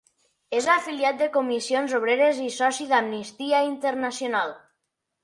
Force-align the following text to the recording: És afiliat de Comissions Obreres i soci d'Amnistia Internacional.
És 0.59 0.67
afiliat 0.75 1.19
de 1.19 1.27
Comissions 1.35 1.93
Obreres 1.99 2.39
i 2.45 2.47
soci 2.55 2.87
d'Amnistia 2.95 3.61
Internacional. 3.69 4.57